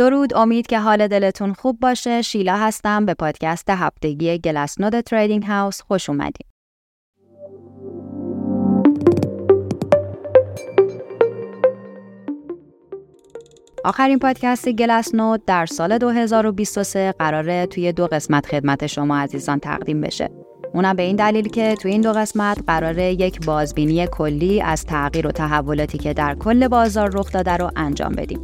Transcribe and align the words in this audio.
درود 0.00 0.34
امید 0.34 0.66
که 0.66 0.78
حال 0.78 1.08
دلتون 1.08 1.52
خوب 1.52 1.80
باشه 1.80 2.22
شیلا 2.22 2.56
هستم 2.56 3.06
به 3.06 3.14
پادکست 3.14 3.70
هفتگی 3.70 4.38
گلسنود 4.38 5.00
تریدینگ 5.00 5.42
هاوس 5.42 5.80
خوش 5.82 6.10
اومدیم 6.10 6.46
آخرین 13.84 14.18
پادکست 14.18 14.68
گلس 14.68 15.14
نوت 15.14 15.40
در 15.46 15.66
سال 15.66 15.98
2023 15.98 17.14
قراره 17.18 17.66
توی 17.66 17.92
دو 17.92 18.06
قسمت 18.06 18.46
خدمت 18.46 18.86
شما 18.86 19.18
عزیزان 19.18 19.58
تقدیم 19.58 20.00
بشه. 20.00 20.30
اونم 20.74 20.96
به 20.96 21.02
این 21.02 21.16
دلیل 21.16 21.48
که 21.48 21.74
توی 21.74 21.92
این 21.92 22.00
دو 22.00 22.12
قسمت 22.12 22.58
قراره 22.66 23.12
یک 23.12 23.46
بازبینی 23.46 24.06
کلی 24.06 24.62
از 24.62 24.84
تغییر 24.84 25.26
و 25.26 25.30
تحولاتی 25.30 25.98
که 25.98 26.14
در 26.14 26.34
کل 26.34 26.68
بازار 26.68 27.10
رخ 27.14 27.32
داده 27.32 27.56
رو 27.56 27.70
انجام 27.76 28.12
بدیم. 28.12 28.40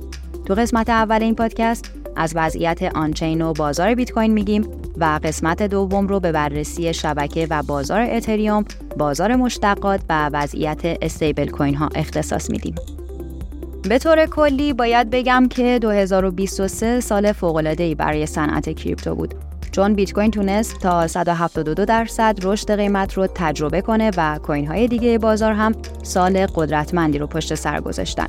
تو 0.47 0.55
قسمت 0.55 0.89
اول 0.89 1.23
این 1.23 1.35
پادکست 1.35 1.91
از 2.17 2.33
وضعیت 2.35 2.83
آنچین 2.83 3.43
و 3.43 3.53
بازار 3.53 3.95
بیت 3.95 4.13
کوین 4.13 4.33
میگیم 4.33 4.69
و 4.99 5.21
قسمت 5.25 5.63
دوم 5.63 6.07
رو 6.07 6.21
به 6.21 6.33
بررسی 6.33 6.95
شبکه 6.95 7.47
و 7.51 7.63
بازار 7.63 8.01
اتریوم، 8.11 8.65
بازار 8.99 9.37
مشتقات 9.37 10.01
و 10.09 10.31
وضعیت 10.33 10.81
استیبل 11.03 11.49
کوین 11.49 11.75
ها 11.75 11.89
اختصاص 11.95 12.51
میدیم. 12.51 12.75
به 13.89 13.99
طور 13.99 14.27
کلی 14.27 14.73
باید 14.73 15.11
بگم 15.11 15.49
که 15.51 15.79
2023 15.83 17.01
سال 17.01 17.33
فوق‌العاده‌ای 17.33 17.95
برای 17.95 18.27
صنعت 18.27 18.71
کریپتو 18.71 19.15
بود 19.15 19.35
چون 19.73 19.95
بیت 19.95 20.13
کوین 20.13 20.31
تونست 20.31 20.79
تا 20.79 21.07
172 21.07 21.85
درصد 21.85 22.39
رشد 22.43 22.77
قیمت 22.77 23.15
رو 23.15 23.27
تجربه 23.27 23.81
کنه 23.81 24.11
و 24.17 24.39
کوین 24.43 24.67
های 24.67 24.89
دیگه 24.89 25.19
بازار 25.19 25.53
هم 25.53 25.73
سال 26.03 26.47
قدرتمندی 26.47 27.19
رو 27.19 27.27
پشت 27.27 27.55
سر 27.55 27.81
گذاشتن. 27.81 28.27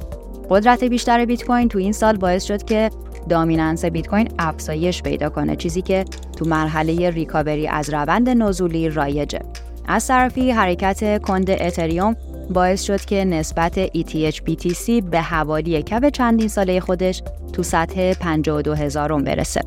قدرت 0.49 0.83
بیشتر 0.83 1.25
بیت 1.25 1.43
کوین 1.43 1.69
تو 1.69 1.79
این 1.79 1.91
سال 1.91 2.17
باعث 2.17 2.43
شد 2.43 2.63
که 2.63 2.89
دامیننس 3.29 3.85
بیت 3.85 4.07
کوین 4.07 4.29
افزایش 4.39 5.03
پیدا 5.03 5.29
کنه 5.29 5.55
چیزی 5.55 5.81
که 5.81 6.05
تو 6.37 6.45
مرحله 6.45 7.09
ریکاوری 7.09 7.67
از 7.67 7.89
روند 7.89 8.29
نزولی 8.29 8.89
رایجه. 8.89 9.39
از 9.87 10.07
طرفی 10.07 10.51
حرکت 10.51 11.21
کند 11.21 11.49
اتریوم 11.49 12.15
باعث 12.49 12.83
شد 12.83 13.01
که 13.01 13.25
نسبت 13.25 13.87
ETH 13.87 14.35
BTC 14.35 15.03
به 15.11 15.21
حوالی 15.21 15.83
کف 15.83 16.05
چندین 16.05 16.47
ساله 16.47 16.79
خودش 16.79 17.23
تو 17.53 17.63
سطح 17.63 18.13
52 18.13 18.73
هزارم 18.73 19.23
برسه. 19.23 19.61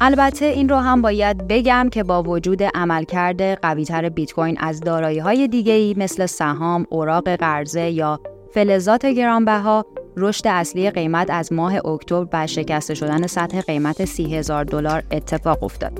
البته 0.00 0.46
این 0.46 0.68
رو 0.68 0.76
هم 0.76 1.02
باید 1.02 1.48
بگم 1.48 1.88
که 1.92 2.02
با 2.02 2.22
وجود 2.22 2.62
عملکرد 2.62 3.42
قویتر 3.42 4.08
بیت 4.08 4.32
کوین 4.32 4.56
از 4.60 4.80
دارایی 4.80 5.18
های 5.18 5.48
دیگه 5.48 5.72
ای 5.72 5.94
مثل 5.98 6.26
سهام، 6.26 6.86
اوراق 6.90 7.28
قرضه 7.28 7.90
یا 7.90 8.20
فلزات 8.54 9.06
گرانبها 9.06 9.86
رشد 10.16 10.48
اصلی 10.48 10.90
قیمت 10.90 11.30
از 11.30 11.52
ماه 11.52 11.86
اکتبر 11.86 12.26
و 12.32 12.46
شکسته 12.46 12.94
شدن 12.94 13.26
سطح 13.26 13.60
قیمت 13.60 14.04
30 14.04 14.36
هزار 14.36 14.64
دلار 14.64 15.02
اتفاق 15.10 15.62
افتاد. 15.62 15.92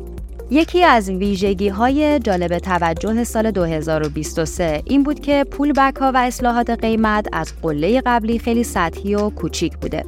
یکی 0.50 0.84
از 0.84 1.10
ویژگی 1.10 1.68
های 1.68 2.18
جالب 2.18 2.58
توجه 2.58 3.24
سال 3.24 3.50
2023 3.50 4.82
این 4.84 5.02
بود 5.02 5.20
که 5.20 5.44
پول 5.50 5.72
بک 5.72 5.96
ها 5.96 6.12
و 6.14 6.16
اصلاحات 6.16 6.70
قیمت 6.70 7.26
از 7.32 7.52
قله 7.62 8.00
قبلی 8.06 8.38
خیلی 8.38 8.64
سطحی 8.64 9.14
و 9.14 9.30
کوچیک 9.30 9.76
بوده. 9.76 10.04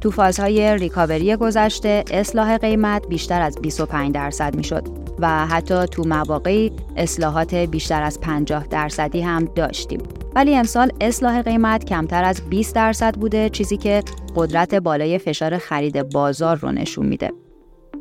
تو 0.00 0.10
فازهای 0.10 0.78
ریکاوری 0.78 1.36
گذشته 1.36 2.04
اصلاح 2.10 2.58
قیمت 2.58 3.08
بیشتر 3.08 3.42
از 3.42 3.58
25 3.62 4.14
درصد 4.14 4.56
می‌شد 4.56 4.88
و 5.18 5.46
حتی 5.46 5.86
تو 5.86 6.02
مواقعی 6.06 6.72
اصلاحات 6.96 7.54
بیشتر 7.54 8.02
از 8.02 8.20
50 8.20 8.66
درصدی 8.66 9.20
هم 9.20 9.44
داشتیم. 9.44 10.00
ولی 10.36 10.56
امسال 10.56 10.92
اصلاح 11.00 11.42
قیمت 11.42 11.84
کمتر 11.84 12.24
از 12.24 12.40
20 12.50 12.74
درصد 12.74 13.14
بوده 13.14 13.48
چیزی 13.48 13.76
که 13.76 14.02
قدرت 14.36 14.74
بالای 14.74 15.18
فشار 15.18 15.58
خرید 15.58 16.10
بازار 16.10 16.56
رو 16.56 16.72
نشون 16.72 17.06
میده. 17.06 17.32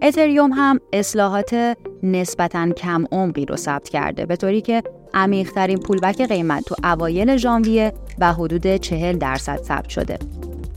اتریوم 0.02 0.52
هم 0.52 0.80
اصلاحات 0.94 1.78
نسبتا 2.04 2.72
کم 2.72 3.06
عمقی 3.12 3.46
رو 3.46 3.56
ثبت 3.56 3.90
کرده 3.90 4.26
به 4.26 4.36
طوری 4.36 4.62
که 4.62 4.84
عمیقترین 5.14 5.80
پولبک 5.80 6.22
قیمت 6.22 6.64
تو 6.66 6.76
اوایل 6.84 7.38
ژانویه 7.38 7.94
و 8.20 8.34
حدود 8.34 8.76
40 8.76 9.18
درصد 9.18 9.58
ثبت 9.58 9.90
شده. 9.90 10.18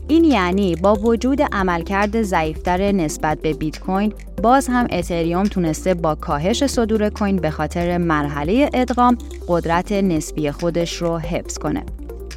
این 0.09 0.23
یعنی 0.23 0.75
با 0.75 0.95
وجود 0.95 1.41
عملکرد 1.41 2.21
ضعیفتر 2.21 2.91
نسبت 2.91 3.41
به 3.41 3.53
بیت 3.53 3.79
کوین 3.79 4.13
باز 4.43 4.67
هم 4.67 4.87
اتریوم 4.91 5.43
تونسته 5.43 5.93
با 5.93 6.15
کاهش 6.15 6.65
صدور 6.65 7.09
کوین 7.09 7.35
به 7.35 7.49
خاطر 7.49 7.97
مرحله 7.97 8.69
ادغام 8.73 9.17
قدرت 9.47 9.91
نسبی 9.91 10.51
خودش 10.51 10.95
رو 10.95 11.17
حفظ 11.17 11.57
کنه. 11.57 11.83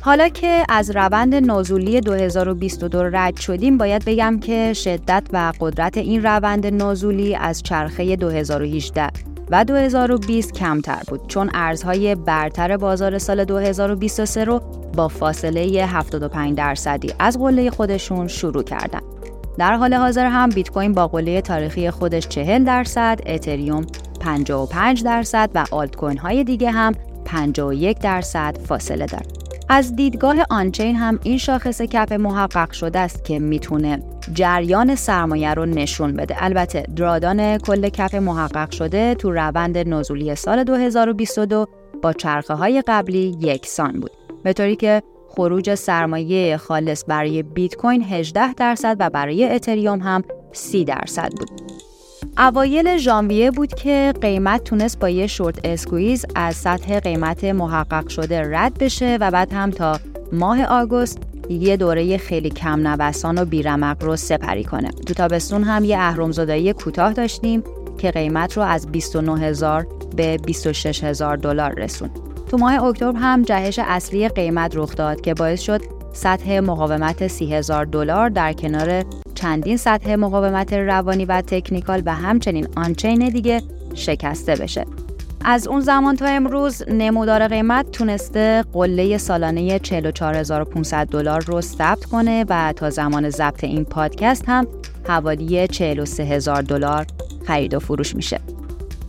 حالا 0.00 0.28
که 0.28 0.64
از 0.68 0.90
روند 0.90 1.34
نزولی 1.34 2.00
2022 2.00 3.02
رد 3.02 3.36
شدیم 3.36 3.78
باید 3.78 4.04
بگم 4.04 4.40
که 4.40 4.72
شدت 4.72 5.22
و 5.32 5.52
قدرت 5.60 5.96
این 5.96 6.22
روند 6.22 6.82
نزولی 6.82 7.36
از 7.36 7.62
چرخه 7.62 8.16
2018 8.16 9.31
و 9.52 9.64
2020 9.64 10.52
کمتر 10.52 11.02
بود 11.08 11.26
چون 11.26 11.50
ارزهای 11.54 12.14
برتر 12.14 12.76
بازار 12.76 13.18
سال 13.18 13.44
2023 13.44 14.44
رو 14.44 14.58
با 14.96 15.08
فاصله 15.08 15.60
75 15.86 16.56
درصدی 16.58 17.14
از 17.18 17.38
قله 17.38 17.70
خودشون 17.70 18.28
شروع 18.28 18.62
کردن. 18.62 19.00
در 19.58 19.74
حال 19.74 19.94
حاضر 19.94 20.26
هم 20.26 20.48
بیت 20.48 20.70
کوین 20.70 20.92
با 20.92 21.08
قله 21.08 21.40
تاریخی 21.40 21.90
خودش 21.90 22.28
40 22.28 22.64
درصد، 22.64 23.20
اتریوم 23.26 23.86
55 24.20 25.04
درصد 25.04 25.50
و 25.54 25.64
آلت 25.70 25.96
کوین 25.96 26.18
های 26.18 26.44
دیگه 26.44 26.70
هم 26.70 26.92
51 27.24 27.98
درصد 27.98 28.58
فاصله 28.66 29.06
دارد. 29.06 29.41
از 29.74 29.96
دیدگاه 29.96 30.36
آنچین 30.50 30.96
هم 30.96 31.18
این 31.22 31.38
شاخص 31.38 31.82
کف 31.82 32.12
محقق 32.12 32.72
شده 32.72 32.98
است 32.98 33.24
که 33.24 33.38
می‌تونه 33.38 34.02
جریان 34.32 34.94
سرمایه 34.94 35.54
رو 35.54 35.66
نشون 35.66 36.12
بده. 36.12 36.44
البته 36.44 36.82
درادان 36.96 37.58
کل 37.58 37.88
کف 37.88 38.14
محقق 38.14 38.70
شده 38.70 39.14
تو 39.14 39.30
روند 39.30 39.78
نزولی 39.78 40.34
سال 40.34 40.64
2022 40.64 41.66
با 42.02 42.12
چرخه 42.12 42.54
های 42.54 42.82
قبلی 42.86 43.36
یکسان 43.40 43.92
بود. 43.92 44.10
به 44.42 44.52
طوری 44.52 44.76
که 44.76 45.02
خروج 45.28 45.74
سرمایه 45.74 46.56
خالص 46.56 47.04
برای 47.08 47.42
بیت 47.42 47.74
کوین 47.74 48.04
18 48.04 48.54
درصد 48.54 48.96
و 48.98 49.10
برای 49.10 49.48
اتریوم 49.54 50.00
هم 50.00 50.22
30 50.52 50.84
درصد 50.84 51.30
بود. 51.30 51.50
اوایل 52.38 52.96
ژانویه 52.96 53.50
بود 53.50 53.74
که 53.74 54.14
قیمت 54.20 54.64
تونست 54.64 54.98
با 54.98 55.08
یه 55.08 55.26
short 55.26 55.60
squeeze 55.64 56.26
از 56.34 56.56
سطح 56.56 57.00
قیمت 57.00 57.44
محقق 57.44 58.08
شده 58.08 58.58
رد 58.58 58.78
بشه 58.78 59.18
و 59.20 59.30
بعد 59.30 59.52
هم 59.52 59.70
تا 59.70 60.00
ماه 60.32 60.64
آگوست 60.64 61.18
یه 61.48 61.76
دوره 61.76 62.16
خیلی 62.16 62.50
کم 62.50 62.88
نوسان 62.88 63.38
و 63.38 63.44
بیرمق 63.44 64.04
رو 64.04 64.16
سپری 64.16 64.64
کنه. 64.64 64.90
تو 64.90 65.14
تابستون 65.14 65.62
هم 65.62 65.84
یه 65.84 65.98
اهرمزدایی 65.98 66.72
کوتاه 66.72 67.12
داشتیم 67.12 67.64
که 67.98 68.10
قیمت 68.10 68.56
رو 68.56 68.62
از 68.62 68.86
29 68.86 69.40
هزار 69.40 69.86
به 70.16 70.36
26 70.36 71.04
هزار 71.04 71.36
دلار 71.36 71.74
رسون. 71.74 72.10
تو 72.50 72.56
ماه 72.58 72.84
اکتبر 72.84 73.18
هم 73.18 73.42
جهش 73.42 73.78
اصلی 73.82 74.28
قیمت 74.28 74.76
رخ 74.76 74.96
داد 74.96 75.20
که 75.20 75.34
باعث 75.34 75.60
شد 75.60 75.80
سطح 76.12 76.60
مقاومت 76.60 77.26
30 77.26 77.54
هزار 77.54 77.84
دلار 77.84 78.28
در 78.28 78.52
کنار 78.52 79.04
چندین 79.42 79.76
سطح 79.76 80.14
مقاومت 80.14 80.72
روانی 80.72 81.24
و 81.24 81.40
تکنیکال 81.40 82.02
و 82.06 82.14
همچنین 82.14 82.68
آنچین 82.76 83.28
دیگه 83.28 83.62
شکسته 83.94 84.56
بشه. 84.56 84.86
از 85.44 85.68
اون 85.68 85.80
زمان 85.80 86.16
تا 86.16 86.26
امروز 86.26 86.82
نمودار 86.88 87.48
قیمت 87.48 87.90
تونسته 87.90 88.64
قله 88.72 89.18
سالانه 89.18 89.78
44500 89.78 91.06
دلار 91.06 91.44
رو 91.44 91.60
ثبت 91.60 92.04
کنه 92.04 92.44
و 92.48 92.72
تا 92.76 92.90
زمان 92.90 93.30
ضبط 93.30 93.64
این 93.64 93.84
پادکست 93.84 94.44
هم 94.48 94.66
حوالی 95.08 95.66
43000 95.66 96.62
دلار 96.62 97.06
خرید 97.46 97.74
و 97.74 97.78
فروش 97.78 98.16
میشه. 98.16 98.40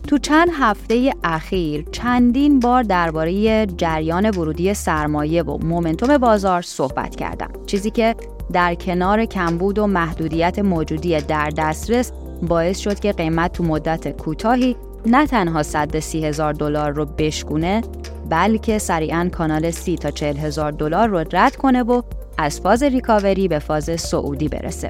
تو 0.08 0.18
چند 0.18 0.48
هفته 0.52 1.12
اخیر 1.24 1.84
چندین 1.92 2.60
بار 2.60 2.82
درباره 2.82 3.66
جریان 3.66 4.30
ورودی 4.30 4.74
سرمایه 4.74 5.42
و 5.42 5.58
مومنتوم 5.64 6.18
بازار 6.18 6.62
صحبت 6.62 7.16
کردم 7.16 7.50
چیزی 7.66 7.90
که 7.90 8.14
در 8.52 8.74
کنار 8.74 9.24
کمبود 9.24 9.78
و 9.78 9.86
محدودیت 9.86 10.58
موجودی 10.58 11.20
در 11.20 11.50
دسترس 11.56 12.12
باعث 12.42 12.78
شد 12.78 13.00
که 13.00 13.12
قیمت 13.12 13.52
تو 13.52 13.64
مدت 13.64 14.08
کوتاهی 14.08 14.76
نه 15.06 15.26
تنها 15.26 15.62
صد 15.62 15.98
سی 15.98 16.24
هزار 16.24 16.52
دلار 16.52 16.90
رو 16.92 17.04
بشکونه 17.04 17.82
بلکه 18.30 18.78
سریعا 18.78 19.28
کانال 19.32 19.70
سی 19.70 19.96
تا 19.96 20.10
چهل 20.10 20.36
هزار 20.36 20.72
دلار 20.72 21.08
رو 21.08 21.24
رد 21.32 21.56
کنه 21.56 21.82
و 21.82 22.02
از 22.38 22.60
فاز 22.60 22.82
ریکاوری 22.82 23.48
به 23.48 23.58
فاز 23.58 24.00
سعودی 24.00 24.48
برسه. 24.48 24.88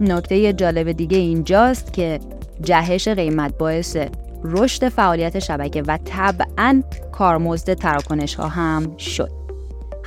نکته 0.00 0.52
جالب 0.52 0.92
دیگه 0.92 1.18
اینجاست 1.18 1.92
که 1.92 2.20
جهش 2.62 3.08
قیمت 3.08 3.58
باعث 3.58 3.96
رشد 4.44 4.88
فعالیت 4.88 5.38
شبکه 5.38 5.82
و 5.82 5.98
طبعا 6.04 6.82
کارمزد 7.12 7.74
تراکنش 7.74 8.34
ها 8.34 8.48
هم 8.48 8.96
شد. 8.96 9.45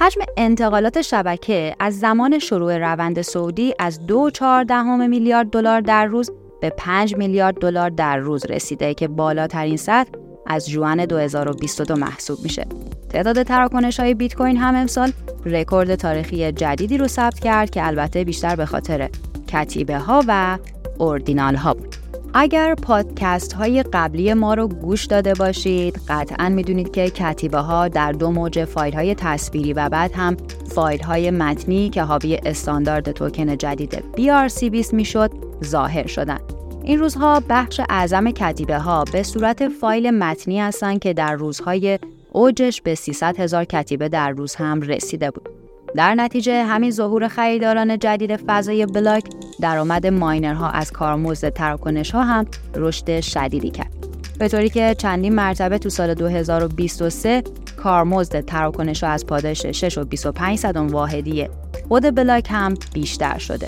حجم 0.02 0.22
انتقالات 0.38 1.02
شبکه 1.02 1.76
از 1.80 2.00
زمان 2.00 2.40
شروع 2.40 2.78
روند 2.78 3.22
سعودی 3.22 3.74
از 3.80 4.00
2.4 4.08 4.72
میلیارد 5.10 5.50
دلار 5.50 5.82
در 5.82 6.06
روز 6.06 6.32
به 6.62 6.70
5 6.70 7.16
میلیارد 7.16 7.56
دلار 7.56 7.90
در 7.90 8.18
روز 8.18 8.46
رسیده 8.46 8.94
که 8.94 9.08
بالاترین 9.08 9.78
سطح 9.78 10.12
از 10.48 10.70
جوان 10.70 11.06
2022 11.06 11.96
محسوب 11.96 12.40
میشه. 12.44 12.66
تعداد 13.10 13.44
تراکنش 13.44 14.00
های 14.00 14.14
بیت 14.14 14.36
کوین 14.36 14.58
هم 14.58 14.76
امسال 14.76 15.12
رکورد 15.46 15.96
تاریخی 15.96 16.52
جدیدی 16.52 16.98
رو 16.98 17.08
ثبت 17.08 17.40
کرد 17.40 17.70
که 17.70 17.88
البته 17.88 18.24
بیشتر 18.24 18.56
به 18.56 18.66
خاطر 18.66 19.10
کتیبه 19.48 19.98
ها 19.98 20.24
و 20.28 20.58
اوردینال 20.98 21.56
ها 21.56 21.74
بود. 21.74 21.99
اگر 22.34 22.76
پادکست 22.76 23.54
های 23.54 23.84
قبلی 23.84 24.34
ما 24.34 24.54
رو 24.54 24.68
گوش 24.68 25.06
داده 25.06 25.34
باشید 25.34 26.00
قطعا 26.08 26.50
می‌دونید 26.50 26.92
که 26.92 27.10
کتیبه 27.10 27.58
ها 27.58 27.88
در 27.88 28.12
دو 28.12 28.32
موج 28.32 28.66
فایل 28.66 28.94
های 28.94 29.16
تصویری 29.16 29.74
و 29.74 29.90
بعد 29.90 30.12
هم 30.16 30.38
فایل 30.76 31.04
های 31.04 31.32
متنی 31.32 31.90
که 31.90 32.04
حاوی 32.04 32.40
استاندارد 32.46 33.12
توکن 33.12 33.58
جدید 33.58 34.04
BRC20 34.18 34.94
می‌شد 34.94 35.32
ظاهر 35.64 36.08
شدن. 36.08 36.40
این 36.84 37.00
روزها 37.00 37.44
بخش 37.50 37.82
اعظم 37.90 38.32
کتیبه 38.32 38.78
ها 38.78 39.04
به 39.04 39.24
صورت 39.24 39.68
فایل 39.68 40.12
متنی 40.12 40.60
هستند 40.60 41.00
که 41.00 41.14
در 41.14 41.34
روزهای 41.34 42.00
اوجش 42.32 42.82
به 42.82 42.96
300 42.96 43.40
هزار 43.40 43.66
کتیبه 43.66 44.10
در 44.10 44.30
روز 44.30 44.56
هم 44.56 44.82
رسیده 44.82 45.32
بود. 45.32 45.59
در 45.96 46.16
نتیجه 46.16 46.64
همین 46.64 46.92
ظهور 46.92 47.28
خریداران 47.28 48.00
جدید 48.00 48.36
فضای 48.36 48.86
بلاک 48.86 49.24
درآمد 49.62 50.08
ماینرها 50.08 50.70
از 50.70 50.92
کارمزد 50.92 51.50
تراکنش 51.50 52.12
ها 52.12 52.24
هم 52.24 52.46
رشد 52.76 53.20
شدیدی 53.20 53.70
کرد. 53.70 53.94
به 54.40 54.48
طوری 54.48 54.70
که 54.70 54.96
چندین 54.98 55.36
مرتبه 55.36 55.78
تو 55.78 55.90
سال 55.90 56.14
2023 56.14 57.44
کارمزد 57.78 58.42
تراکنش 58.42 59.04
ها 59.04 59.10
از 59.10 59.26
پاداش 59.26 59.66
6 59.66 59.98
و 59.98 60.04
25 60.04 60.58
صدم 60.58 60.88
واحدی 60.88 61.48
خود 61.88 62.16
بلاک 62.16 62.48
هم 62.50 62.74
بیشتر 62.94 63.38
شده. 63.38 63.68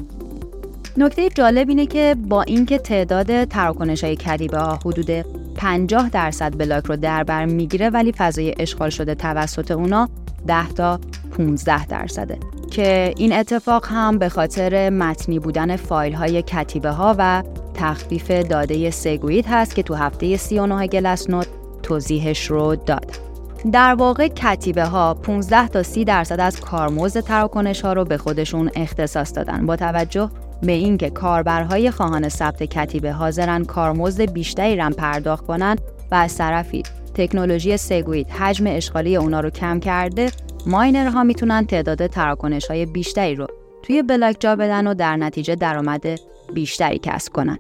نکته 0.97 1.29
جالب 1.29 1.69
اینه 1.69 1.85
که 1.85 2.15
با 2.29 2.41
اینکه 2.41 2.77
تعداد 2.77 3.43
تراکنش 3.43 4.03
های 4.03 4.15
کدیبه 4.15 4.57
ها 4.57 4.79
حدود 4.85 5.25
50 5.55 6.09
درصد 6.09 6.57
بلاک 6.57 6.85
رو 6.85 6.95
در 6.95 7.23
بر 7.23 7.45
می‌گیره 7.45 7.89
ولی 7.89 8.11
فضای 8.11 8.55
اشغال 8.59 8.89
شده 8.89 9.15
توسط 9.15 9.71
اونا 9.71 10.09
10 10.47 10.67
تا 10.69 10.99
15 11.37 11.85
درصده 11.85 12.37
که 12.71 13.13
این 13.17 13.33
اتفاق 13.33 13.85
هم 13.87 14.17
به 14.17 14.29
خاطر 14.29 14.89
متنی 14.89 15.39
بودن 15.39 15.75
فایل 15.75 16.13
های 16.13 16.41
کتیبه 16.41 16.91
ها 16.91 17.15
و 17.17 17.43
تخفیف 17.73 18.31
داده 18.31 18.91
سگویت 18.91 19.45
هست 19.47 19.75
که 19.75 19.83
تو 19.83 19.95
هفته 19.95 20.37
39 20.37 20.87
گلس 20.87 21.29
نوت 21.29 21.47
توضیحش 21.83 22.45
رو 22.45 22.75
داد. 22.75 23.31
در 23.71 23.93
واقع 23.93 24.27
کتیبه 24.27 24.85
ها 24.85 25.13
15 25.13 25.67
تا 25.67 25.83
30 25.83 26.05
درصد 26.05 26.39
از 26.39 26.59
کارمزد 26.59 27.19
تراکنش 27.19 27.81
ها 27.81 27.93
رو 27.93 28.05
به 28.05 28.17
خودشون 28.17 28.71
اختصاص 28.75 29.35
دادن 29.35 29.65
با 29.65 29.75
توجه 29.75 30.29
به 30.61 30.71
اینکه 30.71 31.09
کاربرهای 31.09 31.91
خواهان 31.91 32.29
ثبت 32.29 32.63
کتیبه 32.63 33.11
حاضرن 33.11 33.65
کارمزد 33.65 34.31
بیشتری 34.31 34.75
رم 34.75 34.93
پرداخت 34.93 35.45
کنن 35.45 35.75
و 36.11 36.15
از 36.15 36.37
طرفی 36.37 36.83
تکنولوژی 37.13 37.77
سگویت 37.77 38.31
حجم 38.31 38.67
اشغالی 38.67 39.15
اونا 39.15 39.39
رو 39.39 39.49
کم 39.49 39.79
کرده 39.79 40.31
ماینرها 40.65 41.23
می‌تونن 41.23 41.65
تعداد 41.65 42.07
تراکنش 42.07 42.67
های 42.67 42.85
بیشتری 42.85 43.35
رو 43.35 43.47
توی 43.83 44.03
بلاک 44.03 44.35
جا 44.39 44.55
بدن 44.55 44.87
و 44.87 44.93
در 44.93 45.15
نتیجه 45.15 45.55
درآمد 45.55 46.19
بیشتری 46.53 46.99
کسب 47.03 47.33
کنن 47.33 47.57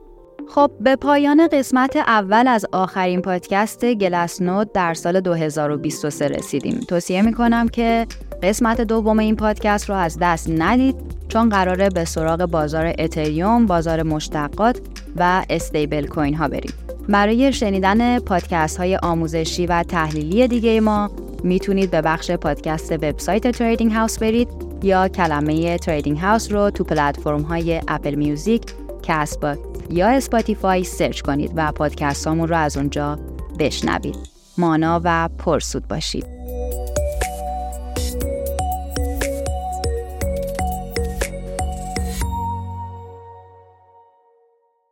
خب 0.55 0.71
به 0.79 0.95
پایان 0.95 1.47
قسمت 1.47 1.95
اول 1.95 2.47
از 2.47 2.65
آخرین 2.71 3.21
پادکست 3.21 3.85
Glassnode 3.85 4.71
در 4.71 4.93
سال 4.93 5.19
2023 5.19 6.27
رسیدیم. 6.27 6.79
توصیه 6.87 7.21
می‌کنم 7.21 7.67
که 7.67 8.07
قسمت 8.43 8.81
دوم 8.81 9.19
این 9.19 9.35
پادکست 9.35 9.89
رو 9.89 9.95
از 9.95 10.17
دست 10.21 10.49
ندید 10.49 10.95
چون 11.27 11.49
قراره 11.49 11.89
به 11.89 12.05
سراغ 12.05 12.45
بازار 12.45 12.93
اتریوم، 12.99 13.65
بازار 13.65 14.03
مشتقات 14.03 14.79
و 15.15 15.45
stablecoin 15.49 16.33
ها 16.33 16.47
بریم. 16.47 16.73
برای 17.09 17.53
شنیدن 17.53 18.19
پادکست 18.19 18.77
های 18.77 18.95
آموزشی 18.95 19.65
و 19.65 19.83
تحلیلی 19.83 20.47
دیگه 20.47 20.81
ما 20.81 21.11
می‌تونید 21.43 21.91
به 21.91 22.01
بخش 22.01 22.31
پادکست 22.31 22.91
وبسایت 22.91 23.51
Trading 23.51 23.91
House 23.91 24.19
برید 24.19 24.47
یا 24.83 25.07
کلمه 25.07 25.77
Trading 25.77 26.17
House 26.17 26.51
رو 26.51 26.69
تو 26.69 26.83
پلتفرم 26.83 27.41
های 27.41 27.81
Apple 27.87 28.15
Music، 28.15 28.61
Castbox 29.03 29.57
یا 29.89 30.07
Spotify 30.07 30.83
search 30.83 31.21
کنید 31.21 31.51
و 31.55 31.71
پادکست 31.71 32.27
رو 32.27 32.55
از 32.55 32.77
اونجا 32.77 33.19
بشنوید. 33.59 34.15
مانا 34.57 35.01
و 35.03 35.29
پرسود 35.37 35.87
باشید. 35.87 36.40